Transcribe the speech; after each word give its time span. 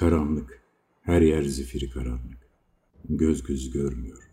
Karanlık. 0.00 0.62
Her 1.02 1.22
yer 1.22 1.42
zifiri 1.42 1.90
karanlık. 1.90 2.50
Göz 3.08 3.42
gözü 3.42 3.72
görmüyor. 3.72 4.30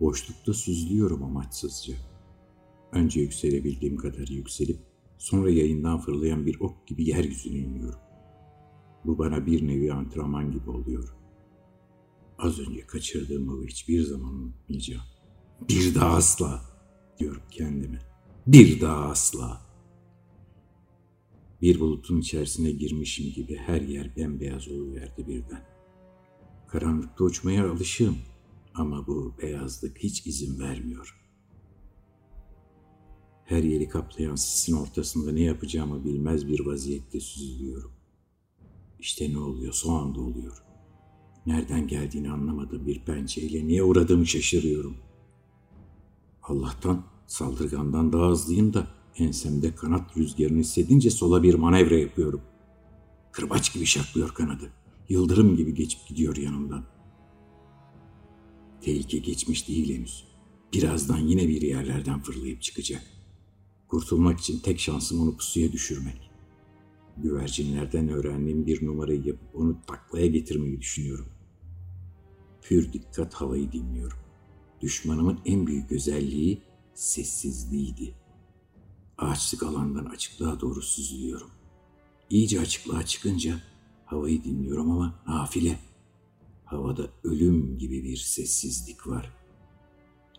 Boşlukta 0.00 0.54
süzülüyorum 0.54 1.22
amaçsızca. 1.22 1.94
Önce 2.92 3.20
yükselebildiğim 3.20 3.96
kadar 3.96 4.28
yükselip 4.28 4.78
sonra 5.18 5.50
yayından 5.50 6.00
fırlayan 6.00 6.46
bir 6.46 6.60
ok 6.60 6.86
gibi 6.86 7.08
yeryüzüne 7.08 7.58
iniyorum. 7.58 8.00
Bu 9.04 9.18
bana 9.18 9.46
bir 9.46 9.66
nevi 9.66 9.92
antrenman 9.92 10.50
gibi 10.50 10.70
oluyor. 10.70 11.14
Az 12.38 12.60
önce 12.60 12.86
kaçırdığımı 12.86 13.66
hiçbir 13.66 14.02
zaman 14.02 14.34
unutmayacağım. 14.34 15.04
Bir 15.68 15.94
daha 15.94 16.16
asla 16.16 16.62
diyorum 17.18 17.42
kendime. 17.50 17.98
Bir 18.46 18.80
daha 18.80 19.04
asla. 19.04 19.67
Bir 21.62 21.80
bulutun 21.80 22.20
içerisine 22.20 22.70
girmişim 22.70 23.32
gibi 23.32 23.56
her 23.56 23.80
yer 23.80 24.16
bembeyaz 24.16 24.68
oluverdi 24.68 25.26
birden. 25.26 25.66
Karanlıkta 26.68 27.24
uçmaya 27.24 27.70
alışığım 27.70 28.16
ama 28.74 29.06
bu 29.06 29.34
beyazlık 29.42 29.98
hiç 29.98 30.26
izin 30.26 30.60
vermiyor. 30.60 31.18
Her 33.44 33.62
yeri 33.62 33.88
kaplayan 33.88 34.34
sisin 34.34 34.72
ortasında 34.72 35.32
ne 35.32 35.40
yapacağımı 35.40 36.04
bilmez 36.04 36.48
bir 36.48 36.66
vaziyette 36.66 37.20
süzülüyorum. 37.20 37.92
İşte 39.00 39.32
ne 39.32 39.38
oluyor, 39.38 39.82
o 39.86 39.90
anda 39.90 40.20
oluyor. 40.20 40.62
Nereden 41.46 41.88
geldiğini 41.88 42.30
anlamadığım 42.30 42.86
bir 42.86 43.04
pençeyle 43.04 43.66
niye 43.66 43.82
uğradığımı 43.82 44.26
şaşırıyorum. 44.26 44.96
Allah'tan 46.42 47.04
saldırgandan 47.26 48.12
daha 48.12 48.30
hızlıyım 48.30 48.74
da 48.74 48.97
ensemde 49.16 49.74
kanat 49.74 50.16
rüzgarını 50.16 50.58
hissedince 50.58 51.10
sola 51.10 51.42
bir 51.42 51.54
manevra 51.54 51.98
yapıyorum. 51.98 52.40
Kırbaç 53.32 53.74
gibi 53.74 53.86
şaklıyor 53.86 54.34
kanadı. 54.34 54.72
Yıldırım 55.08 55.56
gibi 55.56 55.74
geçip 55.74 56.06
gidiyor 56.06 56.36
yanımdan. 56.36 56.84
Tehlike 58.80 59.18
geçmiş 59.18 59.68
değil 59.68 59.98
henüz. 59.98 60.24
Birazdan 60.72 61.18
yine 61.18 61.48
bir 61.48 61.62
yerlerden 61.62 62.22
fırlayıp 62.22 62.62
çıkacak. 62.62 63.02
Kurtulmak 63.88 64.40
için 64.40 64.58
tek 64.58 64.80
şansım 64.80 65.20
onu 65.20 65.36
pusuya 65.36 65.72
düşürmek. 65.72 66.30
Güvercinlerden 67.16 68.08
öğrendiğim 68.08 68.66
bir 68.66 68.86
numarayı 68.86 69.24
yapıp 69.24 69.54
onu 69.54 69.76
taklaya 69.86 70.26
getirmeyi 70.26 70.80
düşünüyorum. 70.80 71.26
Pür 72.62 72.92
dikkat 72.92 73.34
havayı 73.34 73.72
dinliyorum. 73.72 74.18
Düşmanımın 74.80 75.40
en 75.46 75.66
büyük 75.66 75.92
özelliği 75.92 76.62
sessizliğiydi. 76.94 78.14
Ağaçlık 79.18 79.62
alandan 79.62 80.04
açıklığa 80.04 80.60
doğru 80.60 80.82
süzülüyorum. 80.82 81.50
İyice 82.30 82.60
açıklığa 82.60 83.06
çıkınca 83.06 83.60
havayı 84.06 84.44
dinliyorum 84.44 84.90
ama 84.90 85.14
nafile. 85.26 85.78
Havada 86.64 87.10
ölüm 87.24 87.78
gibi 87.78 88.04
bir 88.04 88.16
sessizlik 88.16 89.06
var. 89.06 89.32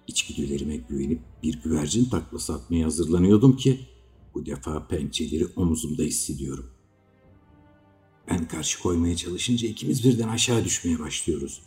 İçgüdülerime 0.08 0.76
güvenip 0.78 1.22
bir 1.44 1.62
güvercin 1.64 2.06
taklası 2.06 2.54
atmaya 2.54 2.86
hazırlanıyordum 2.86 3.58
ki 3.58 3.80
bu 4.34 4.46
defa 4.46 4.88
pençeleri 4.88 5.48
omzumda 5.56 6.04
hissediyorum. 6.04 6.70
Ben 8.30 8.48
karşı 8.48 8.82
koymaya 8.82 9.16
çalışınca 9.16 9.68
ikimiz 9.68 10.04
birden 10.04 10.28
aşağı 10.28 10.66
düşmeye 10.66 11.00
başlıyoruz. 11.00 11.62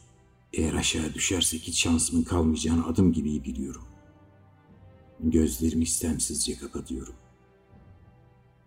Eğer 0.52 0.74
aşağı 0.74 1.14
düşersek 1.14 1.62
hiç 1.62 1.82
şansımın 1.82 2.22
kalmayacağını 2.22 2.86
adım 2.86 3.12
gibi 3.12 3.44
biliyorum. 3.44 3.91
Gözlerimi 5.22 5.82
istemsizce 5.82 6.56
kapatıyorum. 6.56 7.14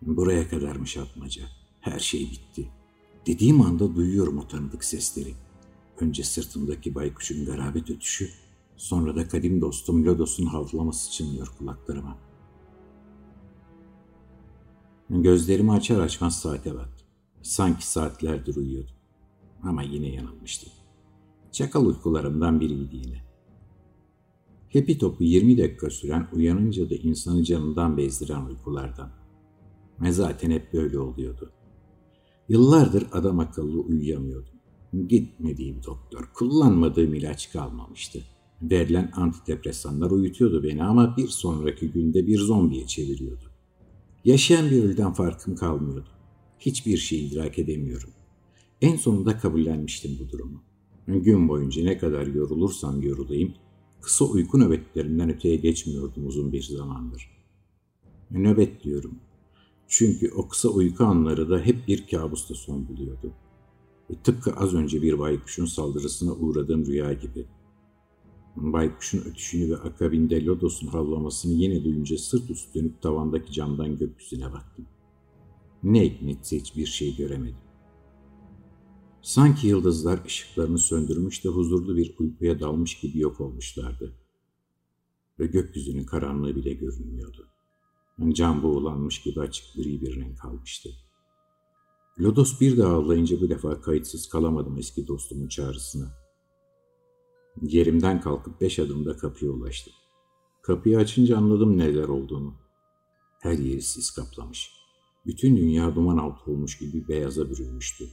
Buraya 0.02 0.48
kadarmış 0.48 0.96
atmaca. 0.96 1.42
Her 1.80 1.98
şey 1.98 2.20
bitti. 2.20 2.70
Dediğim 3.26 3.60
anda 3.60 3.96
duyuyorum 3.96 4.38
o 4.38 4.48
tanıdık 4.48 4.84
sesleri. 4.84 5.34
Önce 6.00 6.24
sırtımdaki 6.24 6.94
baykuşun 6.94 7.44
garabet 7.44 7.90
ötüşü, 7.90 8.30
sonra 8.76 9.16
da 9.16 9.28
kadim 9.28 9.60
dostum 9.60 10.06
Lodos'un 10.06 10.46
havlaması 10.46 11.12
çınlıyor 11.12 11.48
kulaklarıma. 11.58 12.18
Gözlerimi 15.10 15.72
açar 15.72 16.00
açmaz 16.00 16.40
saate 16.40 16.74
baktım. 16.74 17.06
Sanki 17.42 17.86
saatlerdir 17.86 18.56
uyuyordum. 18.56 18.94
Ama 19.62 19.82
yine 19.82 20.08
yanılmıştım. 20.08 20.72
Çakal 21.52 21.86
uykularımdan 21.86 22.60
biriydi 22.60 22.96
yine. 22.96 23.25
Hepi 24.76 24.98
topu 24.98 25.24
20 25.24 25.58
dakika 25.58 25.90
süren 25.90 26.28
uyanınca 26.32 26.90
da 26.90 26.94
insanı 26.94 27.44
canından 27.44 27.96
bezdiren 27.96 28.46
uykulardan. 28.46 29.10
Ve 30.00 30.12
zaten 30.12 30.50
hep 30.50 30.72
böyle 30.72 30.98
oluyordu. 30.98 31.50
Yıllardır 32.48 33.06
adam 33.12 33.38
akıllı 33.38 33.80
uyuyamıyordum. 33.80 34.54
Gitmediğim 35.08 35.82
doktor, 35.86 36.30
kullanmadığım 36.34 37.14
ilaç 37.14 37.52
kalmamıştı. 37.52 38.18
Verilen 38.62 39.10
antidepresanlar 39.14 40.10
uyutuyordu 40.10 40.62
beni 40.62 40.84
ama 40.84 41.16
bir 41.16 41.28
sonraki 41.28 41.90
günde 41.90 42.26
bir 42.26 42.38
zombiye 42.38 42.86
çeviriyordu. 42.86 43.44
Yaşayan 44.24 44.70
bir 44.70 44.82
ölüden 44.82 45.12
farkım 45.12 45.56
kalmıyordu. 45.56 46.08
Hiçbir 46.58 46.96
şey 46.96 47.26
idrak 47.26 47.58
edemiyorum. 47.58 48.10
En 48.82 48.96
sonunda 48.96 49.38
kabullenmiştim 49.38 50.18
bu 50.20 50.32
durumu. 50.32 50.62
Gün 51.06 51.48
boyunca 51.48 51.82
ne 51.82 51.98
kadar 51.98 52.26
yorulursam 52.26 53.02
yorulayım, 53.02 53.54
kısa 54.06 54.24
uyku 54.24 54.60
nöbetlerinden 54.60 55.30
öteye 55.30 55.56
geçmiyordum 55.56 56.26
uzun 56.26 56.52
bir 56.52 56.62
zamandır. 56.62 57.30
Nöbet 58.30 58.84
diyorum. 58.84 59.18
Çünkü 59.88 60.32
o 60.36 60.48
kısa 60.48 60.68
uyku 60.68 61.04
anları 61.04 61.50
da 61.50 61.60
hep 61.60 61.88
bir 61.88 62.06
kabusta 62.06 62.54
son 62.54 62.88
buluyordu. 62.88 63.32
Ve 64.10 64.14
tıpkı 64.24 64.52
az 64.52 64.74
önce 64.74 65.02
bir 65.02 65.18
baykuşun 65.18 65.66
saldırısına 65.66 66.32
uğradığım 66.32 66.86
rüya 66.86 67.12
gibi. 67.12 67.46
Baykuşun 68.56 69.18
ötüşünü 69.18 69.70
ve 69.70 69.76
akabinde 69.76 70.44
Lodos'un 70.44 70.86
havlamasını 70.86 71.52
yine 71.52 71.84
duyunca 71.84 72.18
sırt 72.18 72.50
üstü 72.50 72.80
dönüp 72.80 73.02
tavandaki 73.02 73.52
camdan 73.52 73.98
gökyüzüne 73.98 74.52
baktım. 74.52 74.86
Ne 75.82 76.04
hikmetse 76.04 76.56
hiçbir 76.56 76.86
şey 76.86 77.16
göremedim. 77.16 77.65
Sanki 79.26 79.66
yıldızlar 79.66 80.24
ışıklarını 80.24 80.78
söndürmüş 80.78 81.44
de 81.44 81.48
huzurlu 81.48 81.96
bir 81.96 82.14
uykuya 82.18 82.60
dalmış 82.60 83.00
gibi 83.00 83.18
yok 83.18 83.40
olmuşlardı. 83.40 84.14
Ve 85.38 85.46
gökyüzünün 85.46 86.04
karanlığı 86.04 86.56
bile 86.56 86.72
görünmüyordu. 86.72 87.48
Cam 88.32 88.62
boğulanmış 88.62 89.22
gibi 89.22 89.40
açık 89.40 89.74
gri 89.74 90.00
bir 90.00 90.16
renk 90.16 90.38
kalmıştı. 90.38 90.90
Lodos 92.20 92.60
bir 92.60 92.78
daha 92.78 92.92
ağlayınca 92.92 93.40
bu 93.40 93.48
defa 93.48 93.80
kayıtsız 93.80 94.28
kalamadım 94.28 94.78
eski 94.78 95.08
dostumun 95.08 95.48
çağrısına. 95.48 96.10
Yerimden 97.62 98.20
kalkıp 98.20 98.60
beş 98.60 98.78
adımda 98.78 99.16
kapıya 99.16 99.50
ulaştım. 99.50 99.94
Kapıyı 100.62 100.98
açınca 100.98 101.36
anladım 101.36 101.78
neler 101.78 102.08
olduğunu. 102.08 102.54
Her 103.40 103.58
yeri 103.58 103.82
sis 103.82 104.10
kaplamış. 104.10 104.72
Bütün 105.26 105.56
dünya 105.56 105.94
duman 105.94 106.16
altı 106.16 106.50
olmuş 106.50 106.78
gibi 106.78 107.08
beyaza 107.08 107.50
bürünmüştü. 107.50 108.08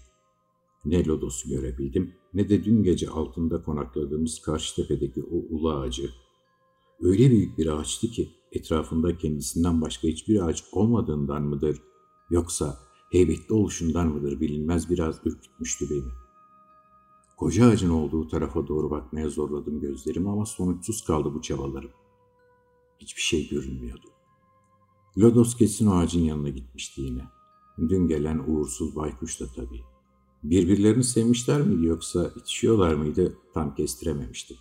Ne 0.85 1.05
lodosu 1.05 1.49
görebildim 1.49 2.13
ne 2.33 2.49
de 2.49 2.63
dün 2.63 2.83
gece 2.83 3.09
altında 3.09 3.63
konakladığımız 3.63 4.41
karşı 4.41 4.75
tepedeki 4.75 5.23
o 5.23 5.55
ulu 5.55 5.71
ağacı. 5.71 6.09
Öyle 7.01 7.31
büyük 7.31 7.57
bir 7.57 7.67
ağaçtı 7.67 8.07
ki 8.07 8.29
etrafında 8.51 9.17
kendisinden 9.17 9.81
başka 9.81 10.07
hiçbir 10.07 10.47
ağaç 10.47 10.63
olmadığından 10.71 11.43
mıdır 11.43 11.81
yoksa 12.29 12.79
heybetli 13.11 13.53
oluşundan 13.53 14.07
mıdır 14.07 14.39
bilinmez 14.39 14.89
biraz 14.89 15.19
ürkütmüştü 15.25 15.89
beni. 15.89 16.11
Koca 17.37 17.65
ağacın 17.65 17.89
olduğu 17.89 18.27
tarafa 18.27 18.67
doğru 18.67 18.91
bakmaya 18.91 19.29
zorladım 19.29 19.81
gözlerimi 19.81 20.29
ama 20.29 20.45
sonuçsuz 20.45 21.03
kaldı 21.03 21.33
bu 21.33 21.41
çabalarım. 21.41 21.91
Hiçbir 22.99 23.21
şey 23.21 23.49
görünmüyordu. 23.49 24.07
Lodos 25.17 25.57
kesin 25.57 25.87
ağacın 25.87 26.21
yanına 26.21 26.49
gitmişti 26.49 27.01
yine. 27.01 27.23
Dün 27.77 28.07
gelen 28.07 28.39
uğursuz 28.47 28.95
baykuş 28.95 29.39
da 29.39 29.45
tabii. 29.55 29.92
Birbirlerini 30.43 31.03
sevmişler 31.03 31.61
miydi 31.61 31.85
yoksa 31.85 32.31
itişiyorlar 32.35 32.93
mıydı 32.93 33.37
tam 33.53 33.75
kestirememiştim. 33.75 34.57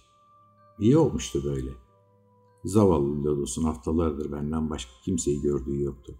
İyi 0.78 0.96
olmuştu 0.96 1.44
böyle. 1.44 1.70
Zavallı 2.64 3.24
Lodos'un 3.24 3.64
haftalardır 3.64 4.32
benden 4.32 4.70
başka 4.70 4.92
kimseyi 5.04 5.40
gördüğü 5.40 5.82
yoktu. 5.82 6.14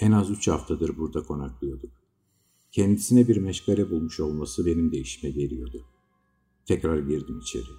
En 0.00 0.12
az 0.12 0.30
üç 0.30 0.48
haftadır 0.48 0.98
burada 0.98 1.22
konaklıyorduk. 1.22 1.90
Kendisine 2.70 3.28
bir 3.28 3.36
meşgale 3.36 3.90
bulmuş 3.90 4.20
olması 4.20 4.66
benim 4.66 4.92
de 4.92 4.98
işime 4.98 5.32
geliyordu. 5.32 5.84
Tekrar 6.66 6.98
girdim 6.98 7.38
içeri. 7.38 7.72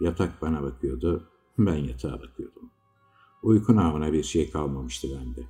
Yatak 0.00 0.42
bana 0.42 0.62
bakıyordu, 0.62 1.28
ben 1.58 1.76
yatağa 1.76 2.20
bakıyordum. 2.20 2.70
Uyku 3.42 3.76
namına 3.76 4.12
bir 4.12 4.22
şey 4.22 4.50
kalmamıştı 4.50 5.08
bende. 5.18 5.46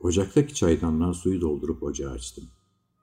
Ocaktaki 0.00 0.54
çaydanlığa 0.54 1.14
suyu 1.14 1.40
doldurup 1.40 1.82
ocağı 1.82 2.12
açtım. 2.12 2.44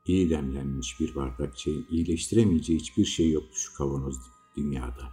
İyi 0.06 0.30
demlenmiş 0.30 1.00
bir 1.00 1.16
bardak 1.16 1.58
çayın 1.58 1.86
iyileştiremeyeceği 1.90 2.80
hiçbir 2.80 3.06
şey 3.06 3.32
yoktu 3.32 3.54
şu 3.54 3.74
kavanoz 3.78 4.16
dünyada. 4.58 5.10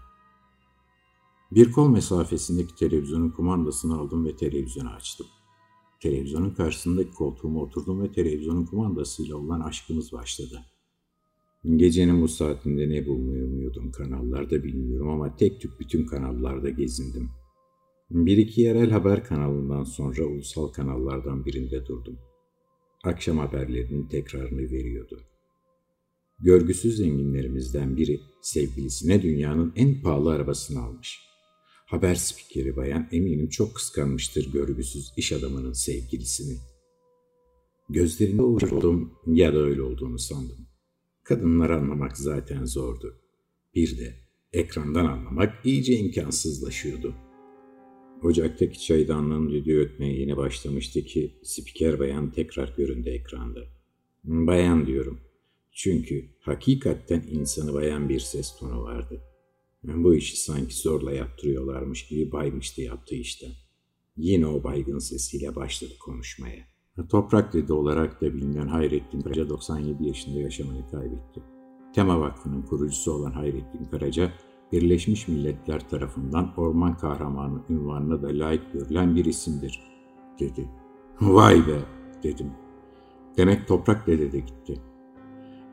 Bir 1.52 1.72
kol 1.72 1.88
mesafesindeki 1.88 2.74
televizyonun 2.74 3.30
kumandasını 3.30 3.98
aldım 3.98 4.24
ve 4.24 4.36
televizyonu 4.36 4.90
açtım. 4.90 5.26
Televizyonun 6.00 6.50
karşısındaki 6.50 7.10
koltuğuma 7.10 7.60
oturdum 7.60 8.02
ve 8.02 8.12
televizyonun 8.12 8.66
kumandasıyla 8.66 9.36
olan 9.36 9.60
aşkımız 9.60 10.12
başladı. 10.12 10.60
Gecenin 11.76 12.22
bu 12.22 12.28
saatinde 12.28 12.88
ne 12.88 13.06
bulmayı 13.06 13.44
umuyordum 13.44 13.92
kanallarda 13.92 14.64
bilmiyorum 14.64 15.08
ama 15.08 15.36
tek 15.36 15.60
tük 15.60 15.80
bütün 15.80 16.06
kanallarda 16.06 16.70
gezindim. 16.70 17.30
Bir 18.10 18.36
iki 18.36 18.60
yerel 18.60 18.90
haber 18.90 19.24
kanalından 19.24 19.84
sonra 19.84 20.24
ulusal 20.24 20.68
kanallardan 20.68 21.44
birinde 21.44 21.86
durdum. 21.86 22.18
Akşam 23.04 23.38
haberlerinin 23.38 24.08
tekrarını 24.08 24.70
veriyordu. 24.70 25.20
Görgüsüz 26.40 26.96
zenginlerimizden 26.96 27.96
biri 27.96 28.20
sevgilisine 28.42 29.22
dünyanın 29.22 29.72
en 29.76 30.02
pahalı 30.02 30.32
arabasını 30.32 30.82
almış. 30.82 31.20
Haber 31.86 32.14
spikeri 32.14 32.76
bayan 32.76 33.08
eminim 33.12 33.48
çok 33.48 33.74
kıskanmıştır 33.74 34.52
görgüsüz 34.52 35.12
iş 35.16 35.32
adamının 35.32 35.72
sevgilisini. 35.72 36.58
Gözlerinde 37.88 38.42
uğradım 38.42 39.12
ya 39.26 39.54
da 39.54 39.58
öyle 39.58 39.82
olduğunu 39.82 40.18
sandım. 40.18 40.66
Kadınları 41.24 41.76
anlamak 41.76 42.18
zaten 42.18 42.64
zordu. 42.64 43.16
Bir 43.74 43.98
de 43.98 44.14
ekrandan 44.52 45.04
anlamak 45.04 45.66
iyice 45.66 45.94
imkansızlaşıyordu. 45.94 47.14
Ocaktaki 48.22 48.80
çaydanlığın 48.80 49.50
düdüğü 49.50 49.78
ötmeye 49.78 50.20
yeni 50.20 50.36
başlamıştı 50.36 51.02
ki 51.02 51.40
spiker 51.42 51.98
bayan 51.98 52.30
tekrar 52.30 52.74
göründü 52.76 53.10
ekranda. 53.10 53.60
Bayan 54.24 54.86
diyorum. 54.86 55.20
Çünkü 55.72 56.24
hakikatten 56.40 57.22
insanı 57.30 57.74
bayan 57.74 58.08
bir 58.08 58.20
ses 58.20 58.56
tonu 58.58 58.82
vardı. 58.82 59.20
Bu 59.84 60.14
işi 60.14 60.36
sanki 60.36 60.74
zorla 60.76 61.12
yaptırıyorlarmış 61.12 62.06
gibi 62.06 62.32
baymıştı 62.32 62.82
yaptığı 62.82 63.14
işte. 63.14 63.46
Yine 64.16 64.46
o 64.46 64.64
baygın 64.64 64.98
sesiyle 64.98 65.56
başladı 65.56 65.92
konuşmaya. 66.00 66.64
Toprak 67.10 67.52
Dede 67.52 67.72
olarak 67.72 68.20
da 68.20 68.34
bilinen 68.34 68.68
Hayrettin 68.68 69.20
Karaca 69.20 69.48
97 69.48 70.06
yaşında 70.06 70.40
yaşamayı 70.40 70.82
kaybetti. 70.90 71.42
Tema 71.94 72.20
Vakfı'nın 72.20 72.62
kurucusu 72.62 73.12
olan 73.12 73.32
Hayrettin 73.32 73.84
Karaca, 73.90 74.32
Birleşmiş 74.72 75.28
Milletler 75.28 75.88
tarafından 75.88 76.52
orman 76.56 76.96
kahramanı 76.96 77.60
ünvanına 77.70 78.22
da 78.22 78.28
layık 78.28 78.72
görülen 78.72 79.16
bir 79.16 79.24
isimdir, 79.24 79.80
dedi. 80.38 80.68
Vay 81.20 81.66
be, 81.66 81.78
dedim. 82.22 82.50
Demek 83.36 83.68
Toprak 83.68 84.06
Dede 84.06 84.32
de 84.32 84.38
gitti. 84.38 84.80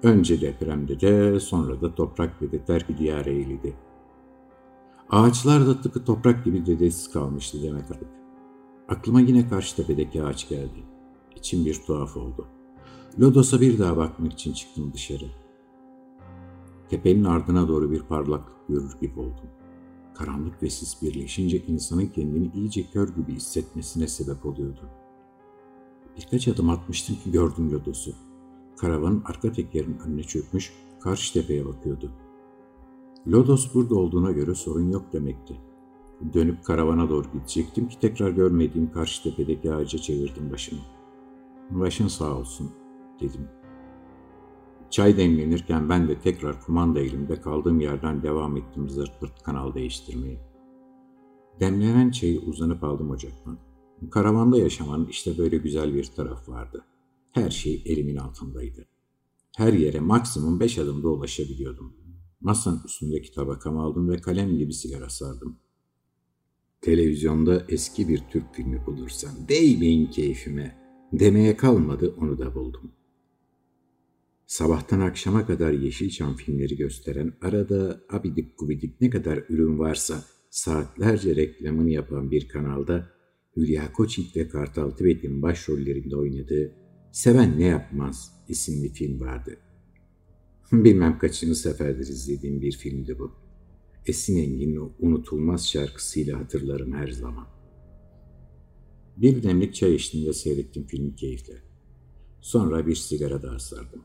Önce 0.04 0.42
depremde 0.42 1.00
de 1.00 1.40
sonra 1.40 1.82
da 1.82 1.96
Toprak 1.96 2.42
Dede 2.42 2.66
terk 2.66 2.98
diyar 2.98 3.26
eğildi. 3.26 3.76
Ağaçlar 5.10 5.68
da 5.68 5.82
tıpkı 5.82 6.06
toprak 6.06 6.46
gibi 6.46 6.66
dedesiz 6.66 7.12
kalmıştı 7.12 7.64
demek 7.64 7.92
artık. 7.92 8.08
Aklıma 8.90 9.22
yine 9.22 9.50
Karşıtepe'deki 9.50 10.24
ağaç 10.24 10.50
geldi. 10.50 10.84
İçim 11.36 11.66
bir 11.66 11.82
tuhaf 11.88 12.18
oldu. 12.18 12.48
Lodos'a 13.20 13.62
bir 13.62 13.80
daha 13.80 13.98
bakmak 13.98 14.34
için 14.34 14.54
çıktım 14.54 14.92
dışarı. 14.94 15.26
Tepenin 16.90 17.24
ardına 17.24 17.68
doğru 17.68 17.92
bir 17.92 18.02
parlaklık 18.02 18.68
görür 18.70 18.98
gibi 19.02 19.20
oldum. 19.20 19.50
Karanlık 20.14 20.64
ve 20.64 20.70
sis 20.70 21.02
birleşince 21.02 21.66
insanın 21.66 22.08
kendini 22.08 22.52
iyice 22.54 22.84
kör 22.84 23.16
gibi 23.16 23.34
hissetmesine 23.34 24.08
sebep 24.08 24.46
oluyordu. 24.46 24.90
Birkaç 26.18 26.48
adım 26.48 26.70
atmıştım 26.70 27.16
ki 27.16 27.32
gördüm 27.32 27.72
Lodos'u. 27.72 28.12
Karavanın 28.78 29.24
arka 29.26 29.52
tekerinin 29.52 30.00
önüne 30.00 30.24
çökmüş, 30.24 30.74
karşı 31.00 31.34
tepeye 31.34 31.66
bakıyordu. 31.66 32.12
Lodos 33.28 33.74
burada 33.74 33.96
olduğuna 33.96 34.32
göre 34.32 34.56
sorun 34.56 34.92
yok 34.92 35.14
demekti. 35.14 35.56
Dönüp 36.34 36.64
karavana 36.64 37.10
doğru 37.10 37.28
gidecektim 37.34 37.88
ki 37.88 38.00
tekrar 38.00 38.30
görmediğim 38.30 38.92
karşı 38.92 39.24
tepedeki 39.24 39.74
ağaca 39.74 40.00
çevirdim 40.00 40.52
başımı. 40.52 40.82
Başın 41.70 42.08
sağ 42.08 42.38
olsun 42.38 42.72
dedim. 43.20 43.59
Çay 44.90 45.18
demlenirken 45.18 45.90
ben 45.90 46.08
de 46.08 46.20
tekrar 46.20 46.62
kumanda 46.62 47.00
elimde 47.00 47.42
kaldığım 47.42 47.80
yerden 47.80 48.24
devam 48.24 48.58
ettim 48.58 48.90
zırt 48.90 49.12
kanal 49.44 49.74
değiştirmeyi. 49.74 50.40
Demlenen 51.60 52.12
çayı 52.12 52.40
uzanıp 52.40 52.84
aldım 52.84 53.10
ocaktan. 53.10 53.60
Karavanda 54.12 54.58
yaşamanın 54.58 55.08
işte 55.08 55.38
böyle 55.38 55.58
güzel 55.58 55.94
bir 55.94 56.04
taraf 56.04 56.50
vardı. 56.50 56.86
Her 57.32 57.50
şey 57.50 57.84
elimin 57.86 58.16
altındaydı. 58.16 58.86
Her 59.58 59.74
yere 59.74 60.00
maksimum 60.00 60.60
beş 60.60 60.78
adımda 60.78 61.08
ulaşabiliyordum. 61.08 61.94
Masanın 62.42 62.82
üstündeki 62.86 63.32
tabakamı 63.32 63.82
aldım 63.82 64.10
ve 64.10 64.18
kalem 64.18 64.58
gibi 64.58 64.74
sigara 64.74 65.10
sardım. 65.10 65.60
Televizyonda 66.82 67.66
eski 67.70 68.08
bir 68.08 68.24
Türk 68.32 68.56
filmi 68.56 68.86
bulursam 68.86 69.32
değmeyin 69.50 70.08
keyfime 70.08 70.76
demeye 71.14 71.58
kalmadı 71.58 72.16
onu 72.18 72.38
da 72.38 72.56
buldum. 72.56 72.92
Sabahtan 74.50 75.00
akşama 75.00 75.46
kadar 75.46 75.74
Yeşilçam 75.74 76.36
filmleri 76.36 76.78
gösteren, 76.78 77.34
arada 77.42 78.02
abidik 78.10 78.58
gubidik 78.60 79.02
ne 79.02 79.10
kadar 79.10 79.44
ürün 79.50 79.80
varsa 79.80 80.24
saatlerce 80.50 81.36
reklamını 81.36 81.90
yapan 81.90 82.32
bir 82.32 82.48
kanalda 82.48 83.10
Hülya 83.56 83.94
Koçik 83.94 84.38
ve 84.38 84.48
Kartal 84.48 84.92
Tibet'in 84.92 85.42
başrollerinde 85.42 86.16
oynadığı 86.16 86.72
Seven 87.12 87.60
Ne 87.60 87.66
Yapmaz 87.66 88.32
isimli 88.48 88.94
film 88.94 89.20
vardı. 89.20 89.58
Bilmem 90.72 91.20
kaçıncı 91.20 91.56
seferdir 91.56 92.08
izlediğim 92.08 92.62
bir 92.62 92.72
filmdi 92.72 93.20
bu. 93.20 93.32
Esin 94.06 94.38
Engin'in 94.38 94.78
o 94.78 94.92
unutulmaz 95.00 95.68
şarkısıyla 95.68 96.40
hatırlarım 96.40 96.94
her 96.94 97.08
zaman. 97.08 97.48
Bir 99.18 99.44
demlik 99.44 99.76
çay 99.76 99.96
içtiğinde 99.96 100.34
seyrettim 100.34 100.88
filmi 100.88 101.16
keyifle. 101.16 101.58
Sonra 102.42 102.88
bir 102.88 102.96
sigara 102.96 103.44
daha 103.44 103.60
sardım. 103.60 104.04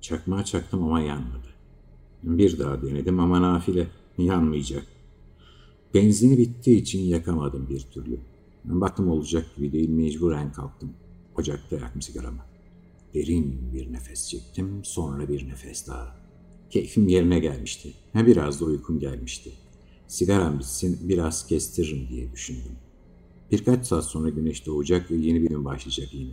Çakmağa 0.00 0.44
çaktım 0.44 0.82
ama 0.82 1.00
yanmadı. 1.00 1.48
Bir 2.22 2.58
daha 2.58 2.82
denedim 2.82 3.20
ama 3.20 3.42
nafile 3.42 3.86
yanmayacak. 4.18 4.86
Benzini 5.94 6.38
bittiği 6.38 6.80
için 6.80 7.00
yakamadım 7.00 7.68
bir 7.70 7.80
türlü. 7.80 8.18
Baktım 8.64 9.08
olacak 9.08 9.46
gibi 9.56 9.72
değil 9.72 9.88
mecburen 9.88 10.52
kalktım. 10.52 10.92
Ocakta 11.38 11.76
yaktım 11.76 12.02
sigaramı. 12.02 12.40
Derin 13.14 13.72
bir 13.74 13.92
nefes 13.92 14.28
çektim, 14.28 14.84
sonra 14.84 15.28
bir 15.28 15.48
nefes 15.48 15.88
daha. 15.88 16.16
Keyfim 16.70 17.08
yerine 17.08 17.38
gelmişti. 17.38 17.92
Biraz 18.14 18.60
da 18.60 18.64
uykum 18.64 18.98
gelmişti. 18.98 19.52
Sigaram 20.08 20.58
bitsin, 20.58 20.98
biraz 21.08 21.46
kestiririm 21.46 22.08
diye 22.08 22.32
düşündüm. 22.32 22.72
Birkaç 23.50 23.86
saat 23.86 24.04
sonra 24.04 24.28
güneş 24.28 24.66
doğacak 24.66 25.10
ve 25.10 25.16
yeni 25.16 25.42
bir 25.42 25.48
gün 25.48 25.64
başlayacak 25.64 26.14
yine. 26.14 26.32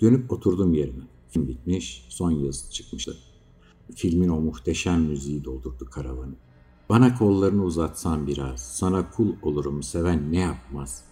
Dönüp 0.00 0.32
oturdum 0.32 0.74
yerime. 0.74 1.04
Film 1.34 1.48
bitmiş, 1.48 2.06
son 2.08 2.30
yazı 2.30 2.70
çıkmıştı. 2.70 3.16
Filmin 3.94 4.28
o 4.28 4.40
muhteşem 4.40 5.02
müziği 5.02 5.44
doldurdu 5.44 5.90
karavanı. 5.90 6.34
Bana 6.88 7.18
kollarını 7.18 7.64
uzatsan 7.64 8.26
biraz, 8.26 8.60
sana 8.60 9.10
kul 9.10 9.36
olurum 9.42 9.82
seven 9.82 10.32
ne 10.32 10.38
yapmaz. 10.38 11.04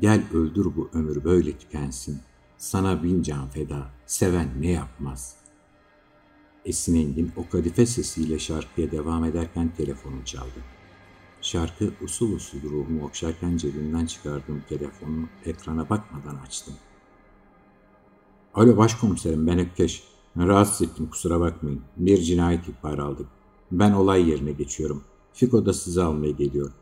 Gel 0.00 0.22
öldür 0.32 0.76
bu 0.76 0.90
ömür 0.92 1.24
böyle 1.24 1.58
tükensin. 1.58 2.20
Sana 2.58 3.02
bin 3.02 3.22
can 3.22 3.48
feda, 3.48 3.90
seven 4.06 4.48
ne 4.60 4.70
yapmaz. 4.70 5.36
Esin 6.64 6.96
Engin 6.96 7.32
o 7.36 7.48
kadife 7.48 7.86
sesiyle 7.86 8.38
şarkıya 8.38 8.90
devam 8.90 9.24
ederken 9.24 9.74
telefonum 9.76 10.24
çaldı. 10.24 10.64
Şarkı 11.42 11.90
usul 12.04 12.32
usul 12.32 12.62
ruhumu 12.62 13.04
okşarken 13.04 13.56
cebimden 13.56 14.06
çıkardığım 14.06 14.62
telefonu 14.68 15.28
ekrana 15.44 15.90
bakmadan 15.90 16.36
açtım. 16.36 16.74
Alo 18.54 18.76
başkomiserim 18.76 19.46
ben 19.46 19.58
Ökkeş. 19.58 20.04
Rahatsız 20.36 20.88
ettim 20.88 21.10
kusura 21.10 21.40
bakmayın. 21.40 21.82
Bir 21.96 22.18
cinayet 22.18 22.68
ihbarı 22.68 23.04
aldık. 23.04 23.26
Ben 23.72 23.92
olay 23.92 24.30
yerine 24.30 24.52
geçiyorum. 24.52 25.04
Fiko 25.32 25.66
da 25.66 25.72
sizi 25.72 26.02
almaya 26.02 26.30
geliyor. 26.30 26.72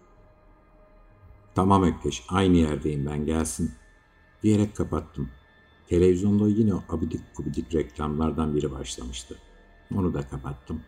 Tamam 1.54 1.82
Ökkeş 1.82 2.24
aynı 2.28 2.56
yerdeyim 2.56 3.06
ben 3.06 3.26
gelsin. 3.26 3.72
Diyerek 4.42 4.76
kapattım. 4.76 5.28
Televizyonda 5.88 6.48
yine 6.48 6.74
o 6.74 6.82
abidik 6.88 7.34
kubidik 7.34 7.74
reklamlardan 7.74 8.54
biri 8.54 8.72
başlamıştı. 8.72 9.38
Onu 9.94 10.14
da 10.14 10.28
kapattım. 10.28 10.82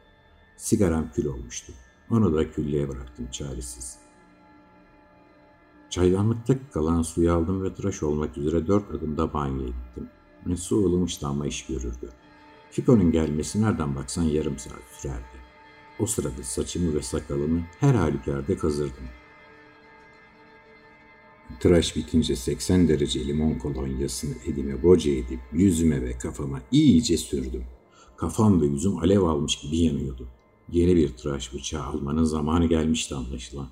Sigaram 0.57 1.13
kül 1.13 1.27
olmuştu. 1.27 1.73
Onu 2.11 2.35
da 2.35 2.51
küllüğe 2.51 2.89
bıraktım 2.89 3.29
çaresiz. 3.31 3.99
Çaydanlıkta 5.91 6.55
kalan 6.73 7.03
suyu 7.03 7.33
aldım 7.33 7.63
ve 7.63 7.75
tıraş 7.75 8.03
olmak 8.03 8.39
üzere 8.39 8.67
dört 8.67 8.91
adımda 8.91 9.33
banyoya 9.33 9.69
gittim. 9.69 10.11
Su 10.57 10.77
ılımıştı 10.77 11.27
ama 11.27 11.47
iş 11.47 11.67
görürdü. 11.67 12.13
Fiko'nun 12.71 13.13
gelmesi 13.13 13.63
nereden 13.63 13.97
baksan 13.97 14.23
yarım 14.23 14.59
saat 14.59 14.83
sürerdi. 14.93 15.41
O 15.99 16.07
sırada 16.07 16.43
saçımı 16.43 16.95
ve 16.95 17.03
sakalımı 17.03 17.63
her 17.81 17.95
halükarda 17.95 18.57
kazırdım. 18.59 19.05
Tıraş 21.61 21.97
bitince 21.97 22.37
80 22.37 22.89
derece 22.89 23.27
limon 23.27 23.55
kolonyasını 23.55 24.35
elime 24.47 24.83
boca 24.83 25.13
edip 25.13 25.41
yüzüme 25.53 26.03
ve 26.03 26.19
kafama 26.19 26.61
iyice 26.73 27.17
sürdüm. 27.17 27.65
Kafam 28.17 28.63
ve 28.63 28.67
yüzüm 28.67 28.99
alev 28.99 29.23
almış 29.23 29.59
gibi 29.59 29.79
yanıyordu. 29.79 30.29
Yeni 30.69 30.97
bir 30.97 31.17
tıraş 31.17 31.55
bıçağı 31.55 31.83
almanın 31.83 32.25
zamanı 32.25 32.67
gelmişti 32.67 33.15
anlaşılan. 33.15 33.69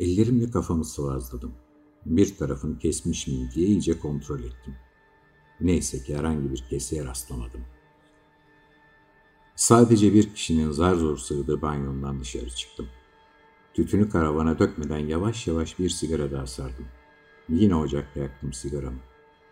Ellerimle 0.00 0.50
kafamı 0.50 0.84
sıvazladım. 0.84 1.52
Bir 2.06 2.36
tarafını 2.36 2.78
kesmiş 2.78 3.26
miyim 3.26 3.48
diye 3.54 3.66
iyice 3.66 3.98
kontrol 3.98 4.40
ettim. 4.40 4.74
Neyse 5.60 6.02
ki 6.02 6.16
herhangi 6.16 6.52
bir 6.52 6.64
keseye 6.70 7.04
rastlamadım. 7.04 7.64
Sadece 9.56 10.14
bir 10.14 10.34
kişinin 10.34 10.70
zar 10.70 10.94
zor 10.94 11.16
sığdığı 11.16 11.62
banyomdan 11.62 12.20
dışarı 12.20 12.50
çıktım. 12.50 12.88
Tütünü 13.74 14.08
karavana 14.08 14.58
dökmeden 14.58 14.98
yavaş 14.98 15.46
yavaş 15.46 15.78
bir 15.78 15.88
sigara 15.88 16.32
daha 16.32 16.46
sardım. 16.46 16.86
Yine 17.48 17.74
ocakta 17.74 18.20
yaktım 18.20 18.52
sigaramı. 18.52 18.98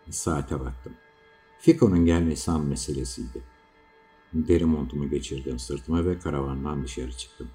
Saate 0.09 0.59
baktım. 0.59 0.93
Fiko'nun 1.59 2.05
gelmesi 2.05 2.51
an 2.51 2.65
meselesiydi. 2.65 3.43
Deri 4.33 4.65
montumu 4.65 5.09
geçirdim 5.09 5.59
sırtıma 5.59 6.05
ve 6.05 6.19
karavandan 6.19 6.83
dışarı 6.83 7.11
çıktım. 7.11 7.49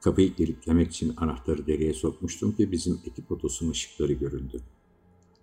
Kapıyı 0.00 0.34
kilitlemek 0.34 0.90
için 0.90 1.14
anahtarı 1.16 1.66
deriye 1.66 1.94
sokmuştum 1.94 2.52
ki 2.52 2.72
bizim 2.72 3.00
ekip 3.06 3.32
otosunun 3.32 3.70
ışıkları 3.70 4.12
göründü. 4.12 4.62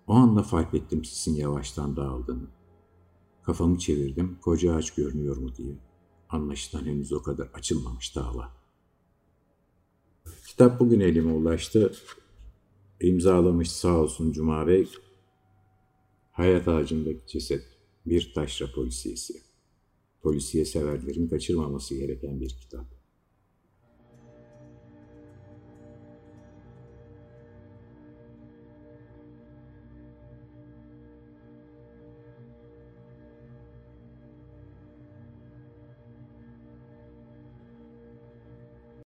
O 0.08 0.12
anda 0.14 0.42
fark 0.42 0.74
ettim 0.74 1.04
sisin 1.04 1.34
yavaştan 1.34 1.96
dağıldığını. 1.96 2.48
Kafamı 3.42 3.78
çevirdim, 3.78 4.38
koca 4.40 4.74
ağaç 4.74 4.94
görünüyor 4.94 5.36
mu 5.36 5.56
diye. 5.56 5.74
Anlaşılan 6.28 6.84
henüz 6.84 7.12
o 7.12 7.22
kadar 7.22 7.46
açılmamış 7.54 8.16
dava. 8.16 8.52
Kitap 10.46 10.80
bugün 10.80 11.00
elime 11.00 11.32
ulaştı. 11.32 11.92
İmzalamış 13.00 13.70
sağ 13.70 13.96
olsun 13.96 14.32
Cuma 14.32 14.66
Bey. 14.66 14.88
Hayat 16.32 16.68
ağacındaki 16.68 17.26
ceset 17.26 17.64
bir 18.06 18.32
taşra 18.34 18.72
polisiyesi. 18.74 19.42
Polisiye 20.22 20.64
severlerin 20.64 21.28
kaçırmaması 21.28 21.94
gereken 21.94 22.40
bir 22.40 22.48
kitap. 22.48 22.97